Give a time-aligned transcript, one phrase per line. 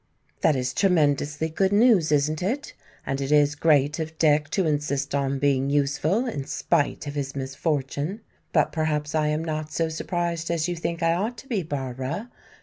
[0.41, 2.73] "That is tremendously good news, isn't it?
[3.05, 7.35] And it is great of Dick to insist on being useful in spite of his
[7.35, 8.21] misfortune!
[8.51, 12.31] But perhaps I am not so surprised as you think I ought to be, Barbara.